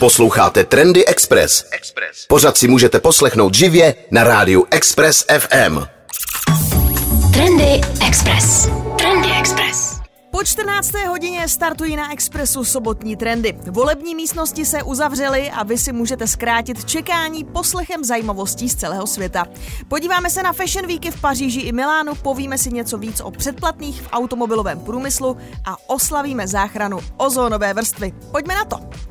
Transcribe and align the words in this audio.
Posloucháte 0.00 0.64
Trendy 0.64 1.06
Express. 1.06 1.64
Pořád 2.28 2.56
si 2.56 2.68
můžete 2.68 3.00
poslechnout 3.00 3.54
živě 3.54 3.94
na 4.10 4.24
rádiu 4.24 4.66
Express 4.70 5.24
FM. 5.38 5.78
Trendy 7.32 7.80
Express. 8.06 8.68
Trendy 8.98 9.28
Express. 9.38 10.00
Po 10.30 10.44
14. 10.44 10.92
hodině 11.08 11.48
startují 11.48 11.96
na 11.96 12.12
Expressu 12.12 12.64
sobotní 12.64 13.16
trendy. 13.16 13.58
Volební 13.70 14.14
místnosti 14.14 14.64
se 14.64 14.82
uzavřely 14.82 15.50
a 15.50 15.62
vy 15.62 15.78
si 15.78 15.92
můžete 15.92 16.26
zkrátit 16.26 16.84
čekání 16.84 17.44
poslechem 17.44 18.04
zajímavostí 18.04 18.68
z 18.68 18.74
celého 18.74 19.06
světa. 19.06 19.46
Podíváme 19.88 20.30
se 20.30 20.42
na 20.42 20.52
Fashion 20.52 20.86
Weeky 20.86 21.10
v 21.10 21.20
Paříži 21.20 21.60
i 21.60 21.72
Milánu, 21.72 22.14
povíme 22.14 22.58
si 22.58 22.72
něco 22.72 22.98
víc 22.98 23.20
o 23.20 23.30
předplatných 23.30 24.02
v 24.02 24.08
automobilovém 24.12 24.80
průmyslu 24.80 25.36
a 25.64 25.76
oslavíme 25.86 26.48
záchranu 26.48 26.98
ozónové 27.16 27.74
vrstvy. 27.74 28.12
Pojďme 28.32 28.54
na 28.54 28.64
to! 28.64 29.09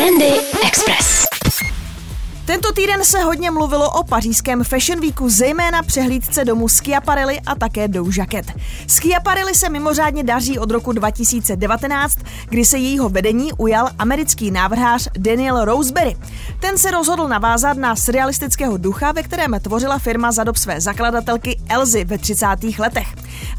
Trendy 0.00 0.32
Express. 0.62 1.29
Tento 2.50 2.72
týden 2.72 3.04
se 3.04 3.18
hodně 3.18 3.50
mluvilo 3.50 3.90
o 3.90 4.04
pařížském 4.04 4.64
Fashion 4.64 5.00
Weeku, 5.00 5.30
zejména 5.30 5.82
přehlídce 5.82 6.44
domů 6.44 6.68
Schiaparelli 6.68 7.40
a 7.40 7.54
také 7.54 7.88
Doja 7.88 8.26
Cat. 8.30 8.44
Schiaparelli 8.86 9.54
se 9.54 9.68
mimořádně 9.68 10.24
daří 10.24 10.58
od 10.58 10.70
roku 10.70 10.92
2019, 10.92 12.18
kdy 12.48 12.64
se 12.64 12.78
jejího 12.78 13.08
vedení 13.08 13.52
ujal 13.52 13.88
americký 13.98 14.50
návrhář 14.50 15.08
Daniel 15.18 15.64
Roseberry. 15.64 16.16
Ten 16.60 16.78
se 16.78 16.90
rozhodl 16.90 17.28
navázat 17.28 17.76
na 17.76 17.96
surrealistického 17.96 18.76
ducha, 18.76 19.12
ve 19.12 19.22
kterém 19.22 19.56
tvořila 19.62 19.98
firma 19.98 20.32
za 20.32 20.44
dob 20.44 20.56
své 20.56 20.80
zakladatelky 20.80 21.60
Elzy 21.68 22.04
ve 22.04 22.18
30. 22.18 22.46
letech. 22.78 23.08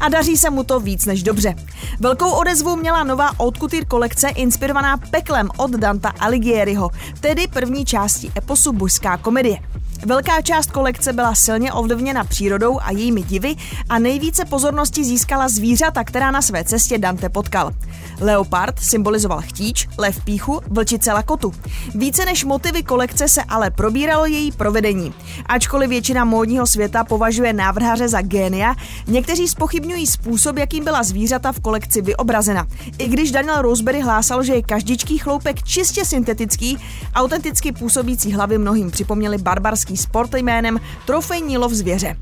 A 0.00 0.08
daří 0.08 0.36
se 0.36 0.50
mu 0.50 0.64
to 0.64 0.80
víc 0.80 1.06
než 1.06 1.22
dobře. 1.22 1.54
Velkou 2.00 2.30
odezvu 2.30 2.76
měla 2.76 3.04
nová 3.04 3.30
Haute 3.38 3.60
Couture 3.60 3.84
kolekce 3.84 4.28
inspirovaná 4.28 4.96
peklem 4.96 5.48
od 5.56 5.70
Danta 5.70 6.12
Alighieriho, 6.20 6.90
tedy 7.20 7.46
první 7.46 7.84
části 7.84 8.32
eposu 8.36 8.81
buscar 8.82 9.16
comer. 9.18 9.62
Velká 10.06 10.42
část 10.42 10.70
kolekce 10.70 11.12
byla 11.12 11.34
silně 11.34 11.72
ovlivněna 11.72 12.24
přírodou 12.24 12.80
a 12.80 12.90
jejími 12.90 13.22
divy 13.22 13.56
a 13.88 13.98
nejvíce 13.98 14.44
pozornosti 14.44 15.04
získala 15.04 15.48
zvířata, 15.48 16.04
která 16.04 16.30
na 16.30 16.42
své 16.42 16.64
cestě 16.64 16.98
Dante 16.98 17.28
potkal. 17.28 17.72
Leopard 18.20 18.80
symbolizoval 18.80 19.42
chtíč, 19.42 19.88
lev 19.98 20.24
píchu, 20.24 20.60
vlčice 20.66 21.12
lakotu. 21.12 21.54
Více 21.94 22.24
než 22.24 22.44
motivy 22.44 22.82
kolekce 22.82 23.28
se 23.28 23.42
ale 23.42 23.70
probíralo 23.70 24.26
její 24.26 24.52
provedení. 24.52 25.14
Ačkoliv 25.46 25.90
většina 25.90 26.24
módního 26.24 26.66
světa 26.66 27.04
považuje 27.04 27.52
návrháře 27.52 28.08
za 28.08 28.22
génia, 28.22 28.74
někteří 29.06 29.48
spochybňují 29.48 30.06
způsob, 30.06 30.56
jakým 30.56 30.84
byla 30.84 31.02
zvířata 31.02 31.52
v 31.52 31.60
kolekci 31.60 32.02
vyobrazena. 32.02 32.66
I 32.98 33.08
když 33.08 33.30
Daniel 33.30 33.62
Roseberry 33.62 34.00
hlásal, 34.00 34.42
že 34.42 34.54
je 34.54 34.62
každičký 34.62 35.18
chloupek 35.18 35.62
čistě 35.62 36.04
syntetický, 36.04 36.78
autenticky 37.14 37.72
působící 37.72 38.32
hlavy 38.32 38.58
mnohým 38.58 38.90
připomněly 38.90 39.38
barbarský 39.38 39.91
sport 39.96 40.34
jménem 40.34 40.80
trofejní 41.06 41.58
lov 41.58 41.72
zvěře. 41.72 42.16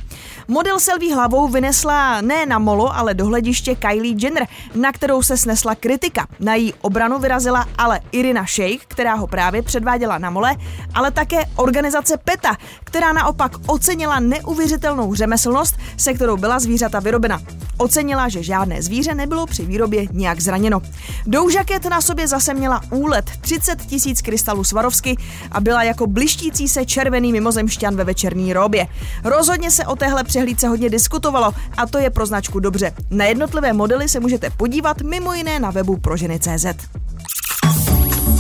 Model 0.49 0.81
se 0.81 0.95
lví 0.95 1.13
hlavou 1.13 1.49
vynesla 1.49 2.21
ne 2.21 2.47
na 2.47 2.59
molo, 2.59 2.97
ale 2.97 3.15
do 3.15 3.27
hlediště 3.27 3.75
Kylie 3.75 4.17
Jenner, 4.19 4.47
na 4.75 4.93
kterou 4.93 5.23
se 5.23 5.37
snesla 5.37 5.75
kritika. 5.75 6.27
Na 6.41 6.55
její 6.55 6.75
obranu 6.81 7.19
vyrazila 7.19 7.67
ale 7.79 8.01
Irina 8.13 8.45
Shayk, 8.45 8.85
která 8.89 9.15
ho 9.15 9.27
právě 9.27 9.63
předváděla 9.63 10.19
na 10.19 10.31
mole, 10.31 10.57
ale 10.95 11.11
také 11.11 11.45
organizace 11.57 12.17
PETA, 12.17 12.57
která 12.85 13.13
naopak 13.13 13.53
ocenila 13.67 14.21
neuvěřitelnou 14.21 15.15
řemeslnost, 15.15 15.75
se 15.97 16.15
kterou 16.15 16.37
byla 16.37 16.59
zvířata 16.59 17.01
vyrobena. 17.01 17.41
Ocenila, 17.79 18.29
že 18.29 18.43
žádné 18.43 18.83
zvíře 18.83 19.15
nebylo 19.15 19.47
při 19.47 19.67
výrobě 19.67 20.07
nijak 20.13 20.41
zraněno. 20.41 20.83
Doja 21.27 21.65
Cat 21.65 21.85
na 21.85 22.01
sobě 22.01 22.29
zase 22.29 22.55
měla 22.55 22.81
úlet 22.91 23.31
30 23.41 23.87
tisíc 23.87 24.23
krystalů 24.23 24.65
Svarovsky 24.65 25.17
a 25.53 25.61
byla 25.61 25.83
jako 25.83 26.07
blištící 26.07 26.69
se 26.69 26.87
červený 26.87 27.33
mimozemšťan 27.62 27.97
ve 27.97 28.05
večerní 28.05 28.53
robě. 28.53 28.86
Rozhodně 29.25 29.70
se 29.70 29.86
o 29.86 29.97
téhle 29.97 30.25
přehlídce 30.25 30.69
hodně 30.69 30.90
diskutovalo 30.90 31.52
a 31.77 31.86
to 31.86 31.98
je 31.98 32.11
pro 32.11 32.27
značku 32.27 32.61
dobře. 32.61 32.92
Na 33.11 33.24
jednotlivé 33.24 33.73
modely 33.73 34.08
se 34.08 34.20
můžete 34.20 34.51
podívat 34.51 35.01
mimo 35.01 35.33
jiné 35.33 35.61
na 35.61 35.70
webu 35.70 35.96
proženy.cz. 35.96 36.67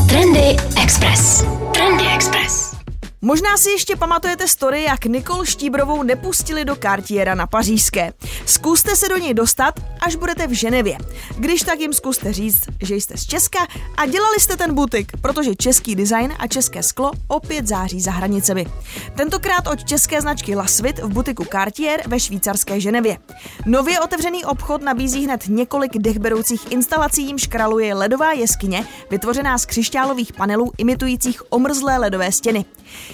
Trendy 0.08 0.56
Express. 0.82 1.44
Trendy 1.72 2.04
Express. 2.14 2.69
Možná 3.22 3.56
si 3.56 3.70
ještě 3.70 3.96
pamatujete 3.96 4.48
story, 4.48 4.82
jak 4.82 5.04
Nikol 5.04 5.44
Štíbrovou 5.44 6.02
nepustili 6.02 6.64
do 6.64 6.76
Cartiera 6.76 7.34
na 7.34 7.46
pařížské. 7.46 8.12
Zkuste 8.46 8.96
se 8.96 9.08
do 9.08 9.16
něj 9.16 9.34
dostat, 9.34 9.80
až 10.00 10.16
budete 10.16 10.46
v 10.46 10.52
Ženevě. 10.52 10.98
Když 11.38 11.62
tak 11.62 11.80
jim 11.80 11.92
zkuste 11.92 12.32
říct, 12.32 12.60
že 12.82 12.94
jste 12.94 13.16
z 13.16 13.26
Česka 13.26 13.58
a 13.96 14.06
dělali 14.06 14.40
jste 14.40 14.56
ten 14.56 14.74
butik, 14.74 15.12
protože 15.20 15.54
český 15.54 15.94
design 15.94 16.32
a 16.38 16.46
české 16.46 16.82
sklo 16.82 17.10
opět 17.28 17.66
září 17.66 18.00
za 18.00 18.10
hranicemi. 18.10 18.66
Tentokrát 19.16 19.66
od 19.66 19.84
české 19.84 20.20
značky 20.20 20.54
Lasvit 20.54 20.98
v 20.98 21.08
butiku 21.08 21.44
Cartier 21.44 22.02
ve 22.06 22.20
švýcarské 22.20 22.80
Ženevě. 22.80 23.18
Nově 23.66 24.00
otevřený 24.00 24.44
obchod 24.44 24.82
nabízí 24.82 25.24
hned 25.24 25.48
několik 25.48 25.98
dechberoucích 25.98 26.72
instalací, 26.72 27.26
jimž 27.26 27.46
kraluje 27.46 27.94
ledová 27.94 28.32
jeskyně, 28.32 28.86
vytvořená 29.10 29.58
z 29.58 29.66
křišťálových 29.66 30.32
panelů 30.32 30.72
imitujících 30.78 31.52
omrzlé 31.52 31.98
ledové 31.98 32.32
stěny. 32.32 32.64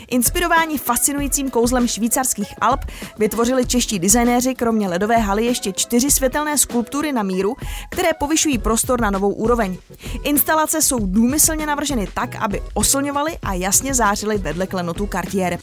Inspirováni 0.08 0.78
fascinujícím 0.78 1.50
kouzlem 1.50 1.88
švýcarských 1.88 2.54
Alp 2.60 2.80
vytvořili 3.18 3.66
čeští 3.66 3.98
designéři 3.98 4.54
kromě 4.54 4.88
ledové 4.88 5.16
haly 5.16 5.44
ještě 5.44 5.72
čtyři 5.72 6.10
světelné 6.10 6.58
skulptury 6.58 7.12
na 7.12 7.22
míru, 7.22 7.56
které 7.90 8.08
povyšují 8.12 8.58
prostor 8.58 9.00
na 9.00 9.10
novou 9.10 9.32
úroveň. 9.32 9.76
Instalace 10.22 10.82
jsou 10.82 10.98
důmyslně 11.00 11.66
navrženy 11.66 12.08
tak, 12.14 12.34
aby 12.34 12.62
oslňovaly 12.74 13.38
a 13.42 13.54
jasně 13.54 13.94
zářily 13.94 14.38
vedle 14.38 14.66
klenotu 14.66 15.08
Cartier. 15.12 15.58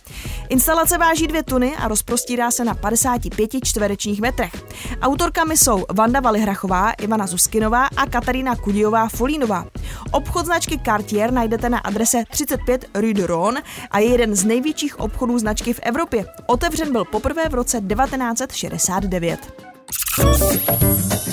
Instalace 0.49 0.97
váží 0.97 1.27
dvě 1.27 1.43
tuny 1.43 1.75
a 1.75 1.87
rozprostírá 1.87 2.51
se 2.51 2.63
na 2.63 2.73
55 2.73 3.51
čtverečních 3.63 4.21
metrech. 4.21 4.53
Autorkami 5.01 5.57
jsou 5.57 5.85
Vanda 5.93 6.19
Valihrachová, 6.19 6.91
Ivana 6.91 7.27
Zuskinová 7.27 7.87
a 7.97 8.05
Katarína 8.05 8.55
Kudijová 8.55 9.09
Folínová. 9.09 9.65
Obchod 10.11 10.45
značky 10.45 10.79
Cartier 10.85 11.31
najdete 11.31 11.69
na 11.69 11.77
adrese 11.77 12.23
35 12.29 12.85
Rue 12.95 13.13
de 13.13 13.27
Rhône 13.27 13.61
a 13.91 13.99
je 13.99 14.17
jeden 14.23 14.35
z 14.35 14.45
největších 14.45 14.99
obchodů 14.99 15.39
značky 15.39 15.73
v 15.73 15.79
Evropě. 15.83 16.25
Otevřen 16.45 16.91
byl 16.91 17.05
poprvé 17.05 17.49
v 17.49 17.53
roce 17.53 17.81
1969. 17.81 19.39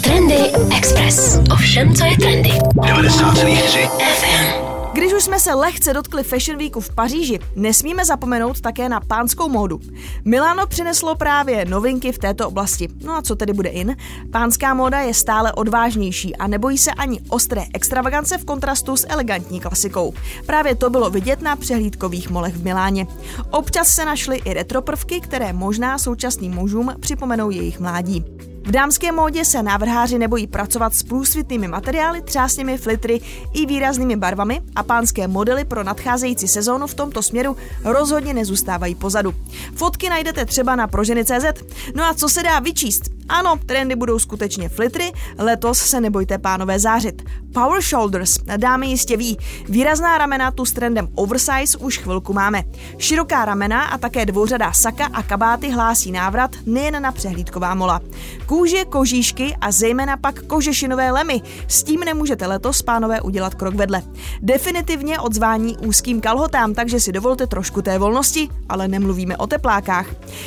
Trendy 0.02 0.36
Express. 0.76 1.38
Ovšem, 1.52 1.94
co 1.94 2.04
je 2.04 2.16
trendy. 2.16 2.50
90,3 2.50 3.88
FM. 3.88 4.69
Když 5.00 5.12
už 5.12 5.24
jsme 5.24 5.40
se 5.40 5.54
lehce 5.54 5.92
dotkli 5.92 6.22
Fashion 6.22 6.58
Weeku 6.58 6.80
v 6.80 6.94
Paříži, 6.94 7.38
nesmíme 7.56 8.04
zapomenout 8.04 8.60
také 8.60 8.88
na 8.88 9.00
pánskou 9.00 9.48
módu. 9.48 9.80
Milano 10.24 10.66
přineslo 10.66 11.14
právě 11.14 11.64
novinky 11.64 12.12
v 12.12 12.18
této 12.18 12.48
oblasti. 12.48 12.88
No 13.04 13.16
a 13.16 13.22
co 13.22 13.36
tedy 13.36 13.52
bude 13.52 13.68
in? 13.68 13.96
Pánská 14.32 14.74
móda 14.74 15.00
je 15.00 15.14
stále 15.14 15.52
odvážnější 15.52 16.36
a 16.36 16.46
nebojí 16.46 16.78
se 16.78 16.90
ani 16.90 17.20
ostré 17.28 17.64
extravagance 17.74 18.38
v 18.38 18.44
kontrastu 18.44 18.96
s 18.96 19.06
elegantní 19.08 19.60
klasikou. 19.60 20.14
Právě 20.46 20.74
to 20.74 20.90
bylo 20.90 21.10
vidět 21.10 21.42
na 21.42 21.56
přehlídkových 21.56 22.30
molech 22.30 22.54
v 22.54 22.64
Miláně. 22.64 23.06
Občas 23.50 23.88
se 23.88 24.04
našly 24.04 24.36
i 24.36 24.54
retro 24.54 24.82
prvky, 24.82 25.20
které 25.20 25.52
možná 25.52 25.98
současným 25.98 26.54
mužům 26.54 26.94
připomenou 27.00 27.50
jejich 27.50 27.80
mládí. 27.80 28.49
V 28.64 28.70
dámské 28.70 29.12
módě 29.12 29.44
se 29.44 29.62
návrháři 29.62 30.18
nebojí 30.18 30.46
pracovat 30.46 30.94
s 30.94 31.02
průsvitnými 31.02 31.68
materiály, 31.68 32.22
třásnými 32.22 32.78
flitry 32.78 33.20
i 33.54 33.66
výraznými 33.66 34.16
barvami 34.16 34.60
a 34.76 34.82
pánské 34.82 35.28
modely 35.28 35.64
pro 35.64 35.84
nadcházející 35.84 36.48
sezónu 36.48 36.86
v 36.86 36.94
tomto 36.94 37.22
směru 37.22 37.56
rozhodně 37.84 38.34
nezůstávají 38.34 38.94
pozadu. 38.94 39.34
Fotky 39.74 40.08
najdete 40.08 40.46
třeba 40.46 40.76
na 40.76 40.86
proženy.cz. 40.86 41.62
No 41.94 42.04
a 42.04 42.14
co 42.14 42.28
se 42.28 42.42
dá 42.42 42.58
vyčíst? 42.58 43.19
Ano, 43.30 43.58
trendy 43.66 43.96
budou 43.96 44.18
skutečně 44.18 44.68
flitry, 44.68 45.12
letos 45.38 45.78
se 45.78 46.00
nebojte 46.00 46.38
pánové 46.38 46.78
zářit. 46.78 47.22
Power 47.54 47.82
Shoulders, 47.82 48.38
dámy 48.56 48.86
jistě 48.86 49.16
ví, 49.16 49.38
výrazná 49.68 50.18
ramena 50.18 50.50
tu 50.50 50.64
s 50.64 50.72
trendem 50.72 51.08
oversize 51.14 51.78
už 51.78 51.98
chvilku 51.98 52.32
máme. 52.32 52.62
Široká 52.98 53.44
ramena 53.44 53.84
a 53.84 53.98
také 53.98 54.26
dvouřadá 54.26 54.72
saka 54.72 55.06
a 55.12 55.22
kabáty 55.22 55.70
hlásí 55.70 56.12
návrat 56.12 56.50
nejen 56.66 57.02
na 57.02 57.12
přehlídková 57.12 57.74
mola. 57.74 58.00
Kůže, 58.46 58.84
kožíšky 58.84 59.56
a 59.60 59.72
zejména 59.72 60.16
pak 60.16 60.42
kožešinové 60.42 61.10
lemy. 61.10 61.42
S 61.68 61.82
tím 61.82 62.00
nemůžete 62.00 62.46
letos, 62.46 62.82
pánové, 62.82 63.20
udělat 63.20 63.54
krok 63.54 63.74
vedle. 63.74 64.02
Definitivně 64.42 65.20
odzvání 65.20 65.76
úzkým 65.76 66.20
kalhotám, 66.20 66.74
takže 66.74 67.00
si 67.00 67.12
dovolte 67.12 67.46
trošku 67.46 67.82
té 67.82 67.98
volnosti, 67.98 68.48
ale 68.68 68.88
nemluvíme 68.88 69.36
o 69.36 69.46
teplákách. 69.46 70.06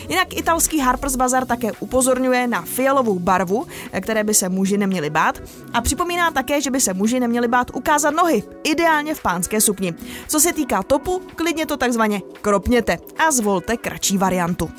Jinak 0.09 0.33
italský 0.33 0.79
Harper's 0.79 1.15
Bazaar 1.15 1.45
také 1.45 1.71
upozorňuje 1.79 2.47
na 2.47 2.61
fialovou 2.73 3.19
barvu, 3.19 3.65
které 4.01 4.23
by 4.23 4.33
se 4.33 4.49
muži 4.49 4.77
neměli 4.77 5.09
bát 5.09 5.41
a 5.73 5.81
připomíná 5.81 6.31
také, 6.31 6.61
že 6.61 6.71
by 6.71 6.81
se 6.81 6.93
muži 6.93 7.19
neměli 7.19 7.47
bát 7.47 7.71
ukázat 7.73 8.11
nohy, 8.11 8.43
ideálně 8.63 9.15
v 9.15 9.21
pánské 9.21 9.61
sukni. 9.61 9.93
Co 10.27 10.39
se 10.39 10.53
týká 10.53 10.83
topu, 10.83 11.21
klidně 11.35 11.65
to 11.65 11.77
takzvaně 11.77 12.21
kropněte 12.41 12.97
a 13.27 13.31
zvolte 13.31 13.77
kratší 13.77 14.17
variantu. 14.17 14.69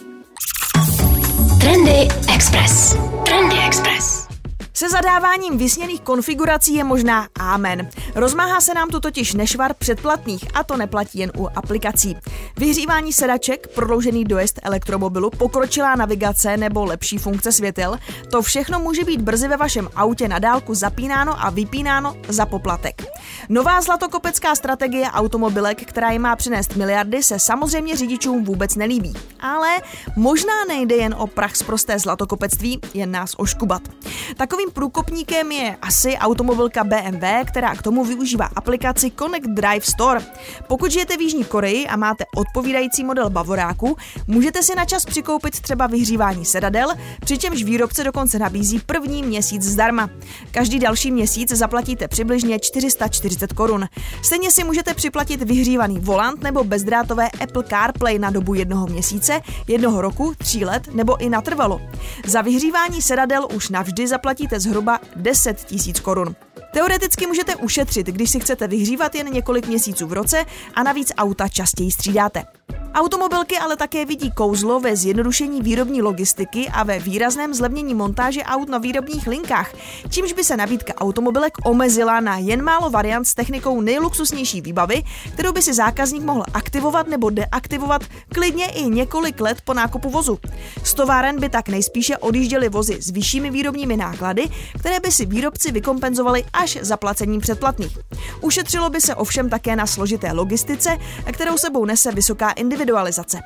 Trendy 1.60 2.08
Express. 2.34 2.96
Trendy 3.24 3.56
Express. 3.66 4.28
Se 4.76 4.88
zadáváním 4.88 5.58
vysněných 5.58 6.00
konfigurací 6.00 6.74
je 6.74 6.84
možná 6.84 7.28
amen. 7.38 7.88
Rozmáhá 8.14 8.60
se 8.60 8.74
nám 8.74 8.88
tu 8.88 9.00
totiž 9.00 9.34
nešvar 9.34 9.74
předplatných 9.74 10.44
a 10.54 10.64
to 10.64 10.76
neplatí 10.76 11.18
jen 11.18 11.32
u 11.38 11.48
aplikací. 11.54 12.16
Vyhřívání 12.56 13.12
sedaček, 13.12 13.68
prodloužený 13.74 14.24
dojezd 14.24 14.60
elektromobilu, 14.62 15.30
pokročilá 15.30 15.96
navigace 15.96 16.56
nebo 16.56 16.84
lepší 16.84 17.18
funkce 17.18 17.52
světel, 17.52 17.98
to 18.30 18.42
všechno 18.42 18.78
může 18.78 19.04
být 19.04 19.20
brzy 19.20 19.48
ve 19.48 19.56
vašem 19.56 19.88
autě 19.96 20.28
na 20.28 20.38
dálku 20.38 20.74
zapínáno 20.74 21.44
a 21.44 21.50
vypínáno 21.50 22.16
za 22.28 22.46
poplatek. 22.46 23.02
Nová 23.48 23.80
zlatokopecká 23.80 24.54
strategie 24.54 25.06
automobilek, 25.10 25.84
která 25.84 26.10
jim 26.10 26.22
má 26.22 26.36
přinést 26.36 26.76
miliardy, 26.76 27.22
se 27.22 27.38
samozřejmě 27.38 27.96
řidičům 27.96 28.44
vůbec 28.44 28.76
nelíbí. 28.76 29.12
Ale 29.40 29.68
možná 30.16 30.64
nejde 30.68 30.96
jen 30.96 31.14
o 31.18 31.26
prach 31.26 31.56
z 31.56 31.62
prosté 31.62 31.98
zlatokopectví, 31.98 32.80
jen 32.94 33.10
nás 33.10 33.34
oškubat. 33.36 33.82
Takovým 34.36 34.70
průkopníkem 34.70 35.52
je 35.52 35.76
asi 35.82 36.16
automobilka 36.16 36.84
BMW, 36.84 37.24
která 37.46 37.74
k 37.74 37.82
tomu 37.82 38.03
využívá 38.04 38.50
aplikaci 38.56 39.12
Connect 39.18 39.48
Drive 39.48 39.80
Store. 39.80 40.20
Pokud 40.68 40.90
žijete 40.90 41.16
v 41.16 41.20
Jižní 41.20 41.44
Koreji 41.44 41.86
a 41.86 41.96
máte 41.96 42.24
odpovídající 42.36 43.04
model 43.04 43.30
Bavoráku, 43.30 43.96
můžete 44.26 44.62
si 44.62 44.74
na 44.74 44.84
čas 44.84 45.04
přikoupit 45.04 45.60
třeba 45.60 45.86
vyhřívání 45.86 46.44
sedadel, 46.44 46.88
přičemž 47.20 47.62
výrobce 47.62 48.04
dokonce 48.04 48.38
nabízí 48.38 48.78
první 48.86 49.22
měsíc 49.22 49.62
zdarma. 49.62 50.10
Každý 50.50 50.78
další 50.78 51.10
měsíc 51.10 51.52
zaplatíte 51.52 52.08
přibližně 52.08 52.58
440 52.58 53.52
korun. 53.52 53.88
Stejně 54.22 54.50
si 54.50 54.64
můžete 54.64 54.94
připlatit 54.94 55.42
vyhřívaný 55.42 55.98
volant 56.00 56.42
nebo 56.42 56.64
bezdrátové 56.64 57.28
Apple 57.30 57.64
CarPlay 57.68 58.18
na 58.18 58.30
dobu 58.30 58.54
jednoho 58.54 58.86
měsíce, 58.86 59.40
jednoho 59.68 60.00
roku, 60.00 60.34
tří 60.38 60.64
let 60.64 60.94
nebo 60.94 61.20
i 61.20 61.28
natrvalo. 61.28 61.80
Za 62.26 62.42
vyhřívání 62.42 63.02
sedadel 63.02 63.48
už 63.54 63.68
navždy 63.68 64.06
zaplatíte 64.06 64.60
zhruba 64.60 64.98
10 65.16 65.64
tisíc 65.64 66.00
korun. 66.00 66.36
Teoreticky 66.74 67.26
můžete 67.26 67.56
ušetřit, 67.56 68.06
když 68.06 68.30
si 68.30 68.40
chcete 68.40 68.68
vyhřívat 68.68 69.14
jen 69.14 69.32
několik 69.32 69.66
měsíců 69.66 70.06
v 70.06 70.12
roce 70.12 70.44
a 70.74 70.82
navíc 70.82 71.12
auta 71.16 71.48
častěji 71.48 71.90
střídáte. 71.90 72.44
Automobilky 72.94 73.58
ale 73.58 73.76
také 73.76 74.04
vidí 74.04 74.30
kouzlo 74.30 74.80
ve 74.80 74.96
zjednodušení 74.96 75.62
výrobní 75.62 76.02
logistiky 76.02 76.68
a 76.68 76.82
ve 76.82 76.98
výrazném 76.98 77.54
zlevnění 77.54 77.94
montáže 77.94 78.42
aut 78.42 78.68
na 78.68 78.78
výrobních 78.78 79.26
linkách, 79.26 79.74
čímž 80.10 80.32
by 80.32 80.44
se 80.44 80.56
nabídka 80.56 80.94
automobilek 80.94 81.52
omezila 81.64 82.20
na 82.20 82.38
jen 82.38 82.62
málo 82.62 82.90
variant 82.90 83.24
s 83.24 83.34
technikou 83.34 83.80
nejluxusnější 83.80 84.60
výbavy, 84.60 85.02
kterou 85.32 85.52
by 85.52 85.62
si 85.62 85.74
zákazník 85.74 86.22
mohl 86.22 86.44
aktivovat 86.54 87.08
nebo 87.08 87.30
deaktivovat 87.30 88.02
klidně 88.28 88.66
i 88.66 88.84
několik 88.84 89.40
let 89.40 89.58
po 89.64 89.74
nákupu 89.74 90.10
vozu. 90.10 90.38
Z 90.84 90.94
továren 90.94 91.40
by 91.40 91.48
tak 91.48 91.68
nejspíše 91.68 92.16
odjížděly 92.16 92.68
vozy 92.68 93.02
s 93.02 93.10
vyššími 93.10 93.50
výrobními 93.50 93.96
náklady, 93.96 94.48
které 94.78 95.00
by 95.00 95.12
si 95.12 95.26
výrobci 95.26 95.72
vykompenzovali 95.72 96.44
až 96.52 96.78
zaplacením 96.80 97.40
předplatných. 97.40 97.98
Ušetřilo 98.40 98.90
by 98.90 99.00
se 99.00 99.14
ovšem 99.14 99.50
také 99.50 99.76
na 99.76 99.86
složité 99.86 100.32
logistice, 100.32 100.98
kterou 101.32 101.58
sebou 101.58 101.84
nese 101.84 102.12
vysoká 102.12 102.50
individualizace. 102.84 103.40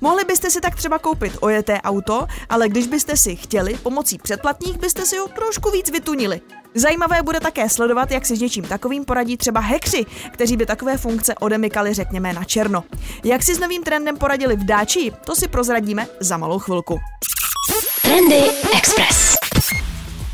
Mohli 0.00 0.24
byste 0.24 0.50
si 0.50 0.60
tak 0.60 0.76
třeba 0.76 0.98
koupit 0.98 1.32
ojeté 1.40 1.80
auto, 1.80 2.26
ale 2.48 2.68
když 2.68 2.86
byste 2.86 3.16
si 3.16 3.36
chtěli 3.36 3.74
pomocí 3.74 4.18
předplatních, 4.18 4.78
byste 4.78 5.06
si 5.06 5.16
ho 5.16 5.28
trošku 5.28 5.70
víc 5.70 5.90
vytunili. 5.90 6.40
Zajímavé 6.74 7.22
bude 7.22 7.40
také 7.40 7.68
sledovat, 7.68 8.10
jak 8.10 8.26
si 8.26 8.36
s 8.36 8.40
něčím 8.40 8.64
takovým 8.64 9.04
poradí 9.04 9.36
třeba 9.36 9.60
hekři, 9.60 10.06
kteří 10.32 10.56
by 10.56 10.66
takové 10.66 10.98
funkce 10.98 11.34
odemykali, 11.34 11.94
řekněme, 11.94 12.32
na 12.32 12.44
černo. 12.44 12.84
Jak 13.24 13.42
si 13.42 13.54
s 13.54 13.58
novým 13.58 13.82
trendem 13.82 14.16
poradili 14.16 14.56
v 14.56 14.64
Dáči, 14.64 15.12
to 15.24 15.34
si 15.34 15.48
prozradíme 15.48 16.06
za 16.20 16.36
malou 16.36 16.58
chvilku. 16.58 16.98
Trendy 18.02 18.42
Express. 18.76 19.41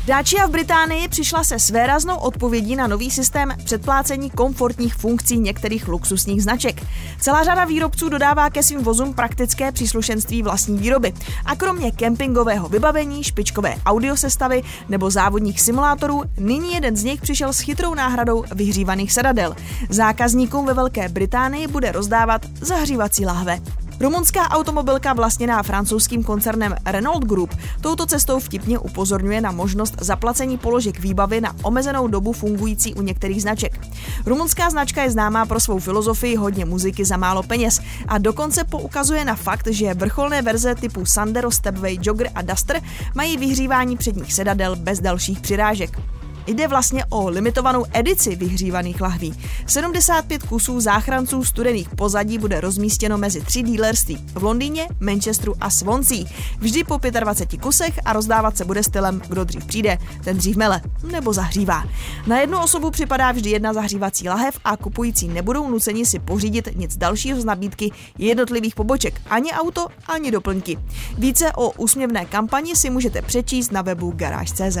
Dacia 0.09 0.47
v 0.47 0.51
Británii 0.51 1.07
přišla 1.07 1.43
se 1.43 1.59
svéraznou 1.59 2.17
odpovědí 2.17 2.75
na 2.75 2.87
nový 2.87 3.11
systém 3.11 3.53
předplácení 3.63 4.29
komfortních 4.29 4.95
funkcí 4.95 5.37
některých 5.37 5.87
luxusních 5.87 6.43
značek. 6.43 6.83
Celá 7.19 7.43
řada 7.43 7.65
výrobců 7.65 8.09
dodává 8.09 8.49
ke 8.49 8.63
svým 8.63 8.83
vozům 8.83 9.13
praktické 9.13 9.71
příslušenství 9.71 10.43
vlastní 10.43 10.77
výroby. 10.77 11.13
A 11.45 11.55
kromě 11.55 11.91
kempingového 11.91 12.69
vybavení, 12.69 13.23
špičkové 13.23 13.75
audiosestavy 13.85 14.63
nebo 14.89 15.09
závodních 15.09 15.61
simulátorů, 15.61 16.23
nyní 16.37 16.73
jeden 16.73 16.95
z 16.95 17.03
nich 17.03 17.21
přišel 17.21 17.53
s 17.53 17.59
chytrou 17.59 17.93
náhradou 17.93 18.43
vyhřívaných 18.55 19.13
sedadel. 19.13 19.55
Zákazníkům 19.89 20.65
ve 20.65 20.73
Velké 20.73 21.09
Británii 21.09 21.67
bude 21.67 21.91
rozdávat 21.91 22.45
zahřívací 22.61 23.25
lahve. 23.25 23.59
Rumunská 23.99 24.49
automobilka 24.49 25.13
vlastněná 25.13 25.63
francouzským 25.63 26.23
koncernem 26.23 26.75
Renault 26.85 27.25
Group 27.25 27.55
touto 27.81 28.05
cestou 28.05 28.39
vtipně 28.39 28.79
upozorňuje 28.79 29.41
na 29.41 29.51
možnost 29.51 29.95
zaplacení 30.01 30.57
položek 30.57 30.99
výbavy 30.99 31.41
na 31.41 31.55
omezenou 31.63 32.07
dobu 32.07 32.33
fungující 32.33 32.93
u 32.93 33.01
některých 33.01 33.41
značek. 33.41 33.87
Rumunská 34.25 34.69
značka 34.69 35.03
je 35.03 35.11
známá 35.11 35.45
pro 35.45 35.59
svou 35.59 35.79
filozofii 35.79 36.35
hodně 36.35 36.65
muziky 36.65 37.05
za 37.05 37.17
málo 37.17 37.43
peněz 37.43 37.79
a 38.07 38.17
dokonce 38.17 38.63
poukazuje 38.63 39.25
na 39.25 39.35
fakt, 39.35 39.67
že 39.67 39.93
vrcholné 39.93 40.41
verze 40.41 40.75
typu 40.75 41.05
Sandero, 41.05 41.51
Stepway, 41.51 41.97
Jogger 42.01 42.29
a 42.35 42.41
Duster 42.41 42.81
mají 43.15 43.37
vyhřívání 43.37 43.97
předních 43.97 44.33
sedadel 44.33 44.75
bez 44.75 44.99
dalších 44.99 45.39
přirážek. 45.39 46.18
Jde 46.49 46.67
vlastně 46.67 47.05
o 47.09 47.29
limitovanou 47.29 47.85
edici 47.93 48.35
vyhřívaných 48.35 49.01
lahví. 49.01 49.33
75 49.67 50.43
kusů 50.43 50.79
záchranců 50.79 51.43
studených 51.43 51.89
pozadí 51.89 52.37
bude 52.37 52.61
rozmístěno 52.61 53.17
mezi 53.17 53.41
tři 53.41 53.61
dílerství 53.61 54.17
v 54.33 54.43
Londýně, 54.43 54.87
Manchesteru 54.99 55.53
a 55.61 55.69
Swansea. 55.69 56.25
Vždy 56.59 56.83
po 56.83 56.99
25 57.19 57.61
kusech 57.61 57.99
a 58.05 58.13
rozdávat 58.13 58.57
se 58.57 58.65
bude 58.65 58.83
stylem, 58.83 59.21
kdo 59.27 59.43
dřív 59.43 59.65
přijde, 59.65 59.97
ten 60.23 60.37
dřív 60.37 60.57
mele 60.57 60.81
nebo 61.11 61.33
zahřívá. 61.33 61.83
Na 62.27 62.39
jednu 62.39 62.63
osobu 62.63 62.91
připadá 62.91 63.31
vždy 63.31 63.49
jedna 63.49 63.73
zahřívací 63.73 64.29
lahev 64.29 64.59
a 64.63 64.77
kupující 64.77 65.27
nebudou 65.27 65.69
nuceni 65.69 66.05
si 66.05 66.19
pořídit 66.19 66.69
nic 66.75 66.97
dalšího 66.97 67.41
z 67.41 67.45
nabídky 67.45 67.91
jednotlivých 68.17 68.75
poboček, 68.75 69.21
ani 69.29 69.51
auto, 69.51 69.87
ani 70.07 70.31
doplňky. 70.31 70.79
Více 71.17 71.51
o 71.55 71.71
úsměvné 71.71 72.25
kampani 72.25 72.75
si 72.75 72.89
můžete 72.89 73.21
přečíst 73.21 73.71
na 73.71 73.81
webu 73.81 74.13
garáž.cz. 74.15 74.77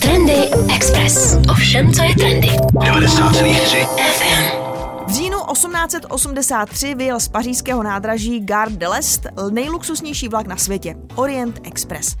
Trendy 0.00 0.50
Express. 0.74 1.36
Ovšem, 1.50 1.92
co 1.92 2.02
je 2.02 2.14
trendy. 2.14 2.48
90,3 2.48 3.86
FM. 3.86 4.64
V 5.06 5.12
říjnu 5.12 5.38
1883 5.52 6.94
vyjel 6.94 7.20
z 7.20 7.28
pařížského 7.28 7.82
nádraží 7.82 8.40
Gare 8.40 8.70
de 8.70 8.88
l'Est 8.88 9.26
nejluxusnější 9.50 10.28
vlak 10.28 10.46
na 10.46 10.56
světě, 10.56 10.96
Orient 11.14 11.60
Express. 11.64 12.16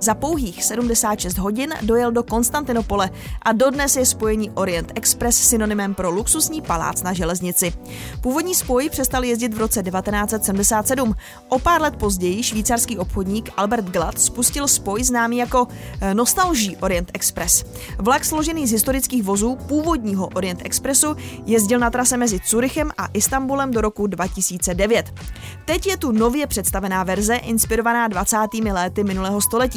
Za 0.00 0.14
pouhých 0.14 0.64
76 0.64 1.38
hodin 1.38 1.74
dojel 1.82 2.12
do 2.12 2.22
Konstantinopole 2.22 3.10
a 3.42 3.52
dodnes 3.52 3.96
je 3.96 4.06
spojení 4.06 4.50
Orient 4.50 4.92
Express 4.94 5.48
synonymem 5.48 5.94
pro 5.94 6.10
luxusní 6.10 6.62
palác 6.62 7.02
na 7.02 7.12
železnici. 7.12 7.72
Původní 8.20 8.54
spoj 8.54 8.90
přestal 8.90 9.24
jezdit 9.24 9.54
v 9.54 9.58
roce 9.58 9.82
1977. 9.82 11.14
O 11.48 11.58
pár 11.58 11.82
let 11.82 11.96
později 11.96 12.42
švýcarský 12.42 12.98
obchodník 12.98 13.50
Albert 13.56 13.84
Glad 13.84 14.20
spustil 14.20 14.68
spoj 14.68 15.04
známý 15.04 15.38
jako 15.38 15.68
eh, 16.00 16.14
Nostalgie 16.14 16.76
Orient 16.80 17.10
Express. 17.14 17.64
Vlak 17.98 18.24
složený 18.24 18.66
z 18.66 18.72
historických 18.72 19.22
vozů 19.22 19.56
původního 19.56 20.28
Orient 20.34 20.60
Expressu 20.64 21.16
jezdil 21.46 21.78
na 21.78 21.90
trase 21.90 22.16
mezi 22.16 22.40
Curychem 22.40 22.90
a 22.98 23.06
Istanbulem 23.14 23.70
do 23.70 23.80
roku 23.80 24.06
2009. 24.06 25.14
Teď 25.64 25.86
je 25.86 25.96
tu 25.96 26.12
nově 26.12 26.46
představená 26.46 27.04
verze 27.04 27.34
inspirovaná 27.34 28.08
20. 28.08 28.36
léty 28.72 29.04
minulého 29.04 29.40
století. 29.40 29.71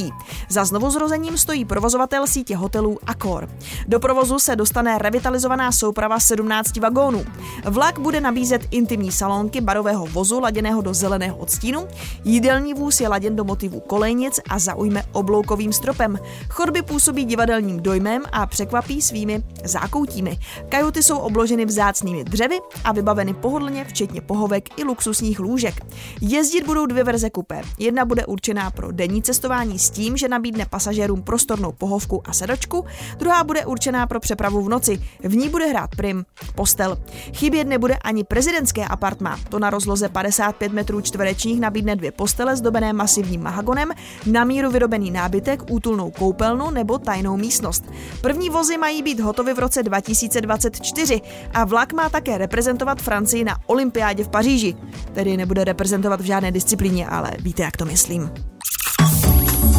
Za 0.50 0.66
znovuzrozením 0.66 1.38
stojí 1.38 1.66
provozovatel 1.66 2.28
sítě 2.28 2.56
hotelů 2.56 2.98
Accor. 3.08 3.50
Do 3.88 4.00
provozu 4.00 4.40
se 4.40 4.56
dostane 4.56 4.98
revitalizovaná 4.98 5.72
souprava 5.72 6.20
17 6.20 6.78
vagónů. 6.78 7.26
Vlak 7.66 8.00
bude 8.00 8.22
nabízet 8.22 8.68
intimní 8.72 9.12
salonky 9.12 9.62
barového 9.62 10.06
vozu 10.06 10.40
laděného 10.40 10.82
do 10.82 10.94
zeleného 10.94 11.38
odstínu, 11.38 11.88
jídelní 12.24 12.74
vůz 12.74 13.02
je 13.02 13.08
laděn 13.08 13.36
do 13.36 13.44
motivu 13.44 13.80
kolejnic 13.80 14.40
a 14.50 14.60
zaujme 14.60 15.04
obloukovým 15.12 15.74
stropem. 15.74 16.20
Chodby 16.50 16.82
působí 16.82 17.26
divadelním 17.26 17.80
dojmem 17.80 18.22
a 18.32 18.46
překvapí 18.46 19.02
svými 19.02 19.44
zákoutími. 19.64 20.38
Kajuty 20.70 21.04
jsou 21.04 21.18
obloženy 21.18 21.66
vzácnými 21.66 22.24
dřevy 22.24 22.60
a 22.84 22.92
vybaveny 22.92 23.34
pohodlně, 23.34 23.86
včetně 23.86 24.22
pohovek 24.22 24.80
i 24.80 24.84
luxusních 24.84 25.40
lůžek. 25.40 25.86
Jezdit 26.22 26.66
budou 26.66 26.86
dvě 26.86 27.04
verze 27.04 27.30
kupé. 27.30 27.62
Jedna 27.78 28.06
bude 28.06 28.26
určená 28.26 28.72
pro 28.72 28.92
denní 28.92 29.22
cestování 29.22 29.80
s 29.86 29.90
tím, 29.90 30.18
že 30.18 30.28
nabídne 30.28 30.66
pasažérům 30.66 31.22
prostornou 31.22 31.72
pohovku 31.72 32.22
a 32.26 32.34
sedačku, 32.34 32.86
druhá 33.18 33.44
bude 33.44 33.66
určená 33.66 34.08
pro 34.08 34.20
přepravu 34.20 34.64
v 34.64 34.70
noci. 34.70 35.02
V 35.24 35.36
ní 35.36 35.50
bude 35.50 35.66
hrát 35.66 35.90
prim 35.96 36.26
postel. 36.56 36.98
Chybět 37.34 37.68
nebude 37.68 37.98
ani 37.98 38.24
prezidentské 38.24 38.86
apartma. 38.86 39.40
To 39.50 39.60
na 39.60 39.70
rozloze 39.70 40.10
55 40.10 40.74
metrů 40.74 41.02
čtverečních 41.02 41.60
nabídne 41.60 41.96
dvě 41.96 42.12
postele 42.12 42.56
zdobené 42.56 42.94
masivním 42.94 43.44
mahagonem, 43.44 43.92
na 44.26 44.44
míru 44.44 44.72
vyrobený 44.72 45.12
nábytek, 45.12 45.62
útulnou 45.70 46.12
koupelnu 46.12 46.72
nebo 46.72 46.98
tajnou 46.98 47.38
místnost. 47.38 47.84
První 48.22 48.50
vozy 48.50 48.78
mají 48.78 49.04
být 49.04 49.20
hotovy 49.20 49.54
v 49.54 49.60
roce 49.60 49.84
2024 49.84 51.22
a 51.54 51.66
vlak 51.66 51.94
má 51.94 52.10
také 52.10 52.38
reprezentovat 52.38 53.02
Francii 53.02 53.44
na 53.44 53.58
olympiádě 53.66 54.24
v 54.24 54.30
Paříži. 54.30 54.76
Tedy 55.14 55.38
nebude 55.38 55.64
reprezentovat 55.64 56.22
v 56.22 56.26
žádné 56.26 56.52
disciplíně, 56.52 57.08
ale 57.08 57.32
víte, 57.40 57.64
jak 57.64 57.78
to 57.78 57.86
myslím. 57.86 58.55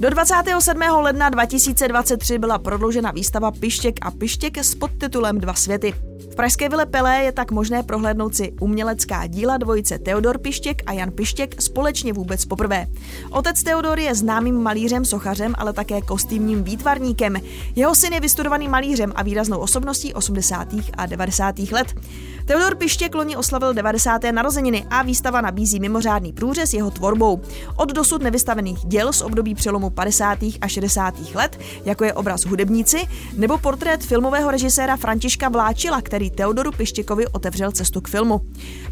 Do 0.00 0.10
27. 0.10 0.80
ledna 1.00 1.28
2023 1.28 2.38
byla 2.38 2.58
prodloužena 2.58 3.10
výstava 3.10 3.50
Pištěk 3.50 3.96
a 4.02 4.10
Pištěk 4.10 4.58
s 4.58 4.74
podtitulem 4.74 5.40
Dva 5.40 5.54
světy. 5.54 5.94
V 6.32 6.34
pražské 6.34 6.68
vile 6.68 6.86
Pelé 6.86 7.18
je 7.18 7.32
tak 7.32 7.50
možné 7.50 7.82
prohlédnout 7.82 8.34
si 8.34 8.52
umělecká 8.60 9.26
díla 9.26 9.56
dvojice 9.56 9.98
Teodor 9.98 10.38
Pištěk 10.38 10.82
a 10.86 10.92
Jan 10.92 11.10
Pištěk 11.10 11.62
společně 11.62 12.12
vůbec 12.12 12.44
poprvé. 12.44 12.86
Otec 13.30 13.62
Teodor 13.62 13.98
je 13.98 14.14
známým 14.14 14.62
malířem, 14.62 15.04
sochařem, 15.04 15.54
ale 15.58 15.72
také 15.72 16.00
kostýmním 16.02 16.64
výtvarníkem. 16.64 17.36
Jeho 17.76 17.94
syn 17.94 18.12
je 18.12 18.20
vystudovaným 18.20 18.70
malířem 18.70 19.12
a 19.16 19.22
výraznou 19.22 19.58
osobností 19.58 20.14
80. 20.14 20.68
a 20.96 21.06
90. 21.06 21.58
let. 21.58 21.94
Teodor 22.44 22.74
Pištěk 22.74 23.14
loni 23.14 23.36
oslavil 23.36 23.74
90. 23.74 24.22
narozeniny 24.32 24.86
a 24.90 25.02
výstava 25.02 25.40
nabízí 25.40 25.80
mimořádný 25.80 26.32
průřez 26.32 26.74
jeho 26.74 26.90
tvorbou. 26.90 27.40
Od 27.76 27.92
dosud 27.92 28.22
nevystavených 28.22 28.78
děl 28.86 29.12
z 29.12 29.22
období 29.22 29.54
přelomu 29.54 29.89
50. 29.90 30.38
a 30.60 30.68
60. 30.68 31.14
let, 31.34 31.60
jako 31.84 32.04
je 32.04 32.14
obraz 32.14 32.44
hudebníci, 32.44 33.06
nebo 33.36 33.58
portrét 33.58 34.04
filmového 34.04 34.50
režiséra 34.50 34.96
Františka 34.96 35.48
Vláčila, 35.48 36.02
který 36.02 36.30
Teodoru 36.30 36.72
Pištěkovi 36.72 37.26
otevřel 37.26 37.72
cestu 37.72 38.00
k 38.00 38.08
filmu. 38.08 38.40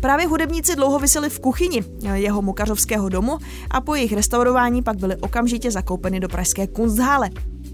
Právě 0.01 0.27
hudebníci 0.27 0.77
dlouho 0.77 0.99
vyseli 0.99 1.31
v 1.31 1.41
kuchyni 1.41 1.85
jeho 2.13 2.43
mukařovského 2.43 3.09
domu 3.09 3.39
a 3.71 3.81
po 3.81 3.95
jejich 3.95 4.13
restaurování 4.13 4.83
pak 4.83 4.97
byly 4.97 5.17
okamžitě 5.17 5.71
zakoupeny 5.71 6.21
do 6.21 6.29
pražské 6.29 6.67
Kunsthále. 6.67 7.31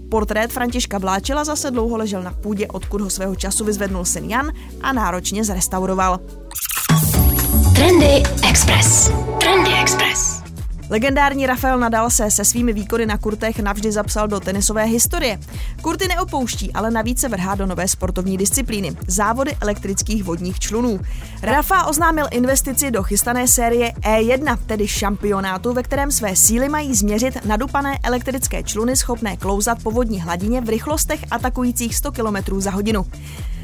Portrét 0.09 0.51
Františka 0.51 0.97
Vláčela 0.97 1.43
zase 1.43 1.71
dlouho 1.71 1.97
ležel 1.97 2.23
na 2.23 2.31
půdě, 2.31 2.67
odkud 2.67 3.01
ho 3.01 3.09
svého 3.09 3.35
času 3.35 3.65
vyzvednul 3.65 4.05
syn 4.05 4.29
Jan 4.29 4.51
a 4.81 4.93
náročně 4.93 5.43
zrestauroval. 5.43 6.19
Trendy 7.75 8.23
Express. 8.49 9.11
Trendy 9.39 9.71
Express. 9.81 10.44
Legendární 10.89 11.47
Rafael 11.47 11.79
Nadal 11.79 12.09
se 12.09 12.31
se 12.31 12.45
svými 12.45 12.73
výkony 12.73 13.05
na 13.05 13.17
kurtech 13.17 13.59
navždy 13.59 13.91
zapsal 13.91 14.27
do 14.27 14.39
tenisové 14.39 14.83
historie. 14.83 15.39
Kurty 15.81 16.07
neopouští, 16.07 16.73
ale 16.73 16.91
navíc 16.91 17.19
se 17.19 17.29
vrhá 17.29 17.55
do 17.55 17.65
nové 17.65 17.87
sportovní 17.87 18.37
disciplíny– 18.37 18.95
závody 19.07 19.57
elektrických 19.61 20.23
vodních 20.23 20.59
člunů. 20.59 20.99
Rafa 21.41 21.85
oznámil 21.85 22.25
investici 22.31 22.91
do 22.91 23.03
chystané 23.03 23.47
série 23.47 23.91
E1, 23.91 24.57
tedy 24.65 24.87
šampionátu, 24.87 25.73
ve 25.73 25.83
kterém 25.83 26.11
své 26.11 26.35
síly 26.35 26.69
mají 26.69 26.95
změřit 26.95 27.45
nadupané 27.45 27.99
elektrické 28.03 28.63
čluny 28.63 28.95
schopné 28.95 29.37
klouzat 29.37 29.83
po 29.83 29.91
vodní 29.91 30.21
hladině 30.21 30.61
v 30.61 30.69
rychlostech 30.69 31.19
atakujících 31.31 31.95
100 31.95 32.11
km 32.11 32.61
za 32.61 32.71
hodinu. 32.71 33.05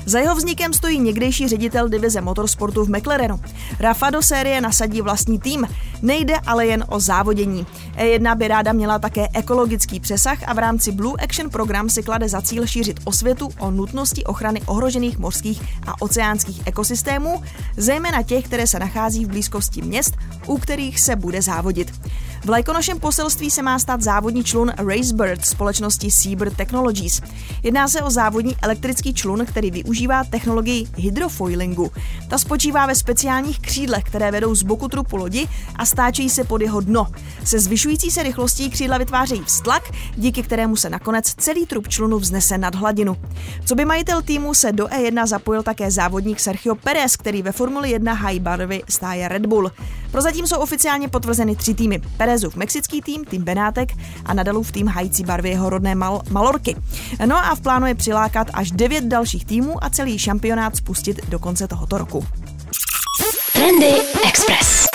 Za 0.06 0.20
jeho 0.20 0.36
vznikem 0.36 0.74
stojí 0.74 1.00
někdejší 1.00 1.48
ředitel 1.48 1.90
divize 1.90 2.22
motorsportu 2.22 2.86
v 2.86 2.90
McLarenu. 2.90 3.40
Rafa 3.80 4.10
do 4.10 4.22
série 4.22 4.62
nasadí 4.62 5.02
vlastní 5.02 5.40
tým. 5.40 5.68
Nejde 6.02 6.36
ale 6.48 6.68
jen 6.68 6.86
o 6.88 7.00
závodění. 7.00 7.66
E1 7.98 8.38
by 8.38 8.48
ráda 8.48 8.74
měla 8.74 9.00
také 9.00 9.28
ekologický 9.34 10.00
přesah 10.00 10.38
a 10.48 10.54
v 10.54 10.58
rámci 10.58 10.92
Blue 10.92 11.24
Action 11.24 11.50
program 11.50 11.90
si 11.90 12.04
klade 12.04 12.30
za 12.30 12.42
cíl 12.42 12.68
šířit 12.68 13.00
osvětu 13.04 13.50
o 13.60 13.72
nutnosti 13.72 14.24
ochrany 14.24 14.62
ohrožených 14.66 15.18
mořských 15.18 15.62
a 15.88 16.02
oceánských 16.02 16.62
ekosystémů, 16.66 17.44
zejména 17.78 18.24
těch, 18.24 18.46
které 18.46 18.68
se 18.68 18.80
nachází 18.80 19.26
v 19.26 19.30
blízkosti 19.30 19.82
měst, 19.82 20.18
u 20.48 20.58
kterých 20.58 21.00
se 21.00 21.16
bude 21.16 21.42
závodit. 21.42 21.92
V 22.46 22.50
lajkonošem 22.50 23.00
poselství 23.00 23.52
se 23.52 23.62
má 23.62 23.80
stát 23.80 24.02
závodní 24.02 24.44
člun 24.44 24.72
Racebird 24.78 25.46
společnosti 25.46 26.12
Seabird 26.12 26.58
Technologies. 26.58 27.22
Jedná 27.64 27.88
se 27.88 28.02
o 28.02 28.10
závodní 28.10 28.56
elektrický 28.62 29.14
člun, 29.14 29.46
který 29.46 29.72
využívá 29.72 30.24
technologii 30.24 30.88
hydrofoilingu. 30.96 31.92
Ta 32.30 32.38
spočívá 32.38 32.86
ve 32.86 32.96
speciálních 32.96 33.60
křídlech, 33.60 34.04
které 34.04 34.32
vedou 34.32 34.56
z 34.56 34.64
boku 34.64 34.88
trupu 34.88 35.16
lodi 35.16 35.48
a 35.76 35.86
stáčejí 35.86 36.30
se 36.30 36.44
pod 36.44 36.62
jeho 36.62 36.82
dno. 36.82 37.08
Se 37.44 37.60
zvyšující 37.60 38.12
se 38.12 38.24
rychlostí 38.24 38.70
křídla 38.70 38.98
vytvářejí 38.98 39.44
vztlak, 39.46 39.84
díky 40.16 40.44
kterému 40.44 40.76
se 40.76 40.90
nakonec 40.90 41.34
celý 41.34 41.66
trup 41.66 41.88
člunu 41.88 42.20
vznese 42.20 42.58
nad 42.58 42.76
hladinu. 42.76 43.18
Co 43.66 43.76
by 43.76 43.86
majitel 43.86 44.22
týmu 44.22 44.54
se 44.54 44.72
do 44.72 44.86
E1 44.86 45.28
zapojil 45.28 45.64
také 45.64 45.92
závodník 45.92 46.40
Sergio 46.40 46.76
Perez, 46.76 47.16
který 47.16 47.42
ve 47.42 47.52
Formuli 47.52 47.92
1 47.92 48.14
high 48.14 48.40
barvy 48.40 48.84
stáje 48.90 49.28
Red 49.28 49.46
Bull. 49.46 49.72
Prozatím 50.12 50.48
jsou 50.48 50.58
oficiálně 50.58 51.08
potvrzeny 51.08 51.56
tři 51.56 51.74
týmy. 51.74 52.02
Perezův 52.18 52.56
mexický 52.56 53.02
tým, 53.02 53.26
tým 53.26 53.44
Benátek 53.44 53.92
a 54.26 54.34
Nadalův 54.34 54.72
tým 54.72 54.88
hající 54.88 55.24
barvy 55.24 55.50
jeho 55.50 55.70
rodné 55.70 55.96
Mal- 55.96 56.22
Malorky. 56.30 56.76
No 57.26 57.38
a 57.38 57.56
v 57.56 57.62
plánu 57.62 57.88
je 57.88 57.96
přilákat 57.96 58.48
až 58.54 58.72
devět 58.72 59.04
dalších 59.04 59.46
týmů 59.46 59.84
a 59.84 59.90
celý 59.90 60.20
šampionát 60.20 60.76
spustit 60.76 61.30
do 61.30 61.40
konce 61.40 61.68
tohoto 61.68 61.98
roku. 61.98 62.26
Trendy 63.54 63.94
Express. 64.28 64.88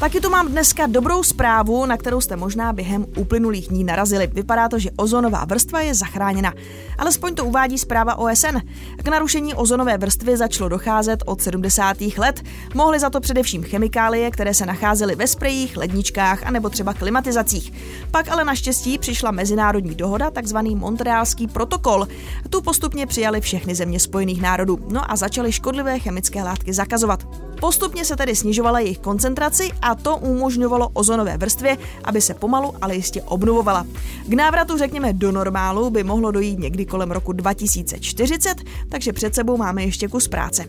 Taky 0.00 0.20
tu 0.20 0.30
mám 0.30 0.48
dneska 0.48 0.86
dobrou 0.86 1.22
zprávu, 1.22 1.86
na 1.86 1.96
kterou 1.96 2.20
jste 2.20 2.36
možná 2.36 2.72
během 2.72 3.06
uplynulých 3.16 3.68
dní 3.68 3.84
narazili. 3.84 4.26
Vypadá 4.26 4.68
to, 4.68 4.78
že 4.78 4.90
ozonová 4.96 5.44
vrstva 5.44 5.80
je 5.80 5.94
zachráněna. 5.94 6.52
Alespoň 6.98 7.34
to 7.34 7.44
uvádí 7.44 7.78
zpráva 7.78 8.14
OSN. 8.14 8.58
K 8.96 9.08
narušení 9.08 9.54
ozonové 9.54 9.98
vrstvy 9.98 10.36
začalo 10.36 10.68
docházet 10.68 11.22
od 11.26 11.42
70. 11.42 11.96
let. 12.18 12.42
Mohly 12.74 13.00
za 13.00 13.10
to 13.10 13.20
především 13.20 13.62
chemikálie, 13.62 14.30
které 14.30 14.54
se 14.54 14.66
nacházely 14.66 15.14
ve 15.14 15.26
sprejích, 15.26 15.76
ledničkách 15.76 16.42
a 16.46 16.50
nebo 16.50 16.70
třeba 16.70 16.94
klimatizacích. 16.94 17.72
Pak 18.10 18.28
ale 18.28 18.44
naštěstí 18.44 18.98
přišla 18.98 19.30
mezinárodní 19.30 19.94
dohoda, 19.94 20.30
takzvaný 20.30 20.74
Montrealský 20.74 21.46
protokol. 21.46 22.08
Tu 22.50 22.60
postupně 22.60 23.06
přijali 23.06 23.40
všechny 23.40 23.74
země 23.74 24.00
Spojených 24.00 24.42
národů. 24.42 24.78
No 24.88 25.12
a 25.12 25.16
začaly 25.16 25.52
škodlivé 25.52 25.98
chemické 25.98 26.42
látky 26.42 26.72
zakazovat. 26.72 27.26
Postupně 27.64 28.04
se 28.04 28.16
tedy 28.16 28.36
snižovala 28.36 28.80
jejich 28.80 28.98
koncentraci 28.98 29.70
a 29.82 29.94
to 29.94 30.16
umožňovalo 30.16 30.88
ozonové 30.92 31.36
vrstvě, 31.36 31.76
aby 32.04 32.20
se 32.20 32.34
pomalu, 32.34 32.74
ale 32.82 32.94
jistě 32.94 33.22
obnovovala. 33.22 33.86
K 34.26 34.32
návratu, 34.32 34.78
řekněme, 34.78 35.12
do 35.12 35.32
normálu 35.32 35.90
by 35.90 36.04
mohlo 36.04 36.30
dojít 36.30 36.58
někdy 36.58 36.86
kolem 36.86 37.10
roku 37.10 37.32
2040, 37.32 38.54
takže 38.88 39.12
před 39.12 39.34
sebou 39.34 39.56
máme 39.56 39.82
ještě 39.82 40.08
kus 40.08 40.28
práce. 40.28 40.64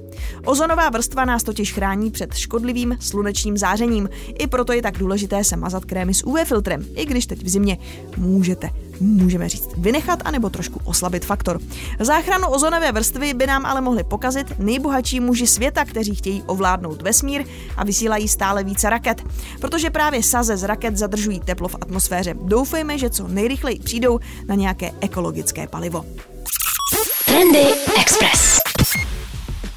Ozonová 0.46 0.90
vrstva 0.90 1.26
nás 1.26 1.44
totiž 1.44 1.74
chrání 1.74 2.12
před 2.12 2.34
škodlivým 2.34 2.98
slunečním 3.00 3.58
zářením. 3.58 4.10
I 4.40 4.48
proto 4.48 4.74
je 4.74 4.82
tak 4.82 4.98
důležité 4.98 5.44
se 5.44 5.58
mazat 5.58 5.86
krémy 5.86 6.14
s 6.14 6.28
UV 6.28 6.40
filtrem, 6.44 6.86
i 6.96 7.06
když 7.06 7.26
teď 7.26 7.44
v 7.44 7.50
zimě 7.50 7.78
můžete 8.18 8.70
můžeme 9.00 9.50
říct, 9.50 9.70
vynechat 9.78 10.20
anebo 10.26 10.50
trošku 10.50 10.82
oslabit 10.84 11.26
faktor. 11.26 11.60
Záchranu 12.00 12.48
ozonové 12.48 12.92
vrstvy 12.92 13.34
by 13.34 13.48
nám 13.48 13.66
ale 13.66 13.82
mohli 13.82 14.04
pokazit 14.04 14.60
nejbohatší 14.60 15.20
muži 15.20 15.48
světa, 15.48 15.86
kteří 15.86 16.16
chtějí 16.16 16.44
ovládnout 16.46 17.02
vesmír 17.02 17.46
a 17.78 17.84
vysílají 17.84 18.28
stále 18.28 18.64
více 18.64 18.90
raket. 18.90 19.24
Protože 19.62 19.90
právě 19.90 20.24
saze 20.24 20.58
z 20.58 20.64
raket 20.64 20.98
zadržují 20.98 21.40
teplo 21.40 21.68
v 21.68 21.76
atmosféře. 21.76 22.34
Doufejme, 22.42 22.98
že 22.98 23.10
co 23.10 23.28
nejrychleji 23.28 23.80
přijdou 23.80 24.20
na 24.48 24.56
nějaké 24.56 24.92
ekologické 25.02 25.68
palivo. 25.68 26.06
Trendy 27.26 27.66
Express. 28.02 28.65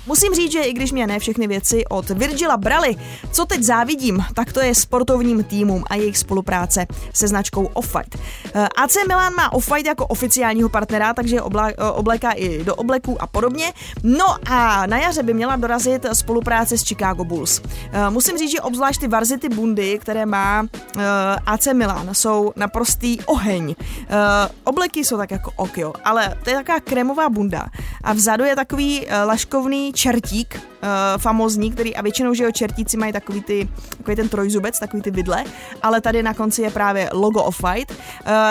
Musím 0.08 0.34
říct, 0.34 0.52
že 0.52 0.60
i 0.62 0.72
když 0.72 0.92
mě 0.92 1.06
ne 1.06 1.18
všechny 1.18 1.46
věci 1.46 1.84
od 1.88 2.10
Virgila 2.10 2.56
brali, 2.56 2.96
co 3.32 3.44
teď 3.44 3.62
závidím, 3.62 4.24
tak 4.34 4.52
to 4.52 4.60
je 4.60 4.74
sportovním 4.74 5.44
týmům 5.44 5.84
a 5.90 5.94
jejich 5.94 6.18
spolupráce 6.18 6.86
se 7.14 7.28
značkou 7.28 7.64
Off-White. 7.66 8.18
Eh, 8.54 8.68
AC 8.76 8.96
Milan 9.08 9.34
má 9.34 9.52
Off-White 9.52 9.86
jako 9.86 10.06
oficiálního 10.06 10.68
partnera, 10.68 11.14
takže 11.14 11.42
obla, 11.42 11.68
eh, 11.68 11.74
obléká 11.92 12.30
i 12.30 12.64
do 12.64 12.74
obleků 12.74 13.22
a 13.22 13.26
podobně. 13.26 13.72
No 14.02 14.36
a 14.50 14.86
na 14.86 14.98
jaře 14.98 15.22
by 15.22 15.34
měla 15.34 15.56
dorazit 15.56 16.06
spolupráce 16.12 16.78
s 16.78 16.84
Chicago 16.84 17.24
Bulls. 17.24 17.62
Eh, 17.92 18.10
musím 18.10 18.38
říct, 18.38 18.50
že 18.50 18.60
obzvlášť 18.60 19.00
ty 19.00 19.08
varzity 19.08 19.48
bundy, 19.48 19.98
které 19.98 20.26
má 20.26 20.66
AC 21.46 21.66
Milan, 21.72 22.14
jsou 22.14 22.52
naprostý 22.56 23.18
oheň. 23.26 23.74
Obleky 24.64 25.04
jsou 25.04 25.16
tak 25.16 25.30
jako 25.30 25.52
okio, 25.56 25.92
ale 26.04 26.34
to 26.44 26.50
je 26.50 26.56
taková 26.56 26.80
krémová 26.80 27.28
bunda 27.28 27.66
a 28.04 28.12
vzadu 28.12 28.44
je 28.44 28.56
takový 28.56 29.06
laškovný 29.24 29.92
čertík, 29.98 30.54
uh, 30.54 30.88
famozní, 31.18 31.72
který 31.72 31.96
a 31.96 32.02
většinou, 32.02 32.34
že 32.34 32.44
jo, 32.44 32.50
čertíci 32.52 32.96
mají 32.96 33.12
takový, 33.12 33.42
ty, 33.42 33.68
takový 33.96 34.16
ten 34.16 34.28
trojzubec, 34.28 34.78
takový 34.78 35.02
ty 35.02 35.10
vidle, 35.10 35.44
ale 35.82 36.00
tady 36.00 36.22
na 36.22 36.34
konci 36.34 36.62
je 36.62 36.70
právě 36.70 37.10
logo 37.12 37.42
of 37.42 37.56
Fight. 37.56 37.90
Uh, 37.90 37.96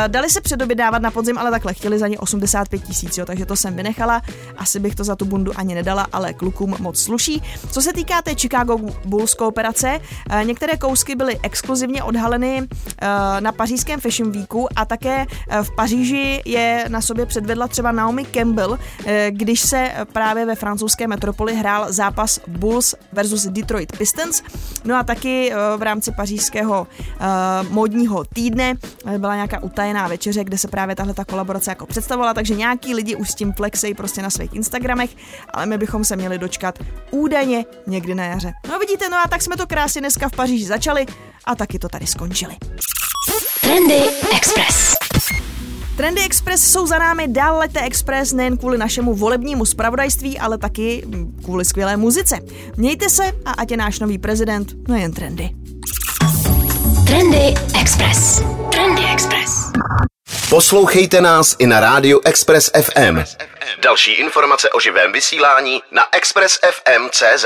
dali 0.07 0.29
se 0.29 0.39
dávat 0.75 1.01
na 1.01 1.11
podzim, 1.11 1.37
ale 1.37 1.51
takhle 1.51 1.73
chtěli 1.73 1.99
za 1.99 2.07
ně 2.07 2.19
85 2.19 2.83
tisíc, 2.83 3.19
takže 3.25 3.45
to 3.45 3.55
jsem 3.55 3.75
vynechala. 3.75 4.21
Asi 4.57 4.79
bych 4.79 4.95
to 4.95 5.03
za 5.03 5.15
tu 5.15 5.25
bundu 5.25 5.51
ani 5.55 5.75
nedala, 5.75 6.07
ale 6.11 6.33
klukům 6.33 6.75
moc 6.79 6.99
sluší. 6.99 7.41
Co 7.71 7.81
se 7.81 7.93
týká 7.93 8.21
té 8.21 8.35
Chicago 8.35 8.77
Bulls 9.05 9.33
kooperace, 9.33 9.99
uh, 9.99 10.43
některé 10.43 10.77
kousky 10.77 11.15
byly 11.15 11.39
exkluzivně 11.43 12.03
odhaleny 12.03 12.61
uh, 12.61 12.67
na 13.39 13.51
pařížském 13.51 13.99
Fashion 13.99 14.31
Weeku 14.31 14.67
a 14.75 14.85
také 14.85 15.25
uh, 15.25 15.63
v 15.63 15.75
Paříži 15.75 16.41
je 16.45 16.85
na 16.87 17.01
sobě 17.01 17.25
předvedla 17.25 17.67
třeba 17.67 17.91
Naomi 17.91 18.25
Campbell, 18.25 18.71
uh, 18.71 18.77
když 19.29 19.61
se 19.61 19.91
právě 20.13 20.45
ve 20.45 20.55
francouzské 20.55 21.07
metropoli 21.07 21.36
Metropoli 21.37 21.55
hrál 21.55 21.93
zápas 21.93 22.39
Bulls 22.47 22.95
versus 23.11 23.45
Detroit 23.45 23.97
Pistons. 23.97 24.43
No 24.83 24.95
a 24.95 25.03
taky 25.03 25.51
eh, 25.51 25.55
v 25.77 25.81
rámci 25.81 26.11
pařížského 26.11 26.87
uh, 27.19 27.69
módního 27.69 28.23
týdne 28.33 28.73
eh, 29.05 29.19
byla 29.19 29.35
nějaká 29.35 29.63
utajená 29.63 30.07
večeře, 30.07 30.43
kde 30.43 30.57
se 30.57 30.67
právě 30.67 30.95
tahle 30.95 31.13
ta 31.13 31.25
kolaborace 31.25 31.71
jako 31.71 31.85
představovala, 31.85 32.33
takže 32.33 32.55
nějaký 32.55 32.95
lidi 32.95 33.15
už 33.15 33.29
s 33.29 33.35
tím 33.35 33.53
flexej 33.53 33.93
prostě 33.93 34.21
na 34.21 34.29
svých 34.29 34.53
Instagramech, 34.53 35.09
ale 35.53 35.65
my 35.65 35.77
bychom 35.77 36.05
se 36.05 36.15
měli 36.15 36.37
dočkat 36.37 36.79
údajně 37.11 37.65
někdy 37.87 38.15
na 38.15 38.25
jaře. 38.25 38.53
No 38.69 38.79
vidíte, 38.79 39.09
no 39.09 39.17
a 39.25 39.27
tak 39.29 39.41
jsme 39.41 39.57
to 39.57 39.67
krásně 39.67 40.01
dneska 40.01 40.29
v 40.29 40.35
Paříži 40.35 40.65
začali 40.65 41.05
a 41.45 41.55
taky 41.55 41.79
to 41.79 41.89
tady 41.89 42.07
skončili. 42.07 42.55
Trendy 43.61 44.01
Express. 44.37 44.95
Trendy 45.97 46.21
Express 46.25 46.71
jsou 46.71 46.87
za 46.87 46.97
námi 46.97 47.27
dál 47.27 47.57
lete 47.57 47.81
Express 47.81 48.33
nejen 48.33 48.57
kvůli 48.57 48.77
našemu 48.77 49.13
volebnímu 49.13 49.65
spravodajství, 49.65 50.39
ale 50.39 50.57
taky 50.57 51.03
kvůli 51.43 51.65
skvělé 51.65 51.97
muzice. 51.97 52.39
Mějte 52.75 53.09
se 53.09 53.23
a 53.45 53.51
ať 53.51 53.71
je 53.71 53.77
náš 53.77 53.99
nový 53.99 54.17
prezident 54.17 54.87
nejen 54.87 55.13
trendy. 55.13 55.49
Trendy 57.07 57.53
Express. 57.81 58.41
Trendy 58.71 59.01
Express. 59.13 59.71
Poslouchejte 60.49 61.21
nás 61.21 61.55
i 61.59 61.67
na 61.67 61.79
rádiu 61.79 62.21
Express 62.25 62.71
FM. 62.81 63.19
Další 63.83 64.11
informace 64.11 64.69
o 64.69 64.79
živém 64.79 65.11
vysílání 65.11 65.81
na 65.91 66.03
expressfm.cz. 66.11 67.45